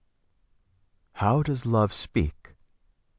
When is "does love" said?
1.43-1.93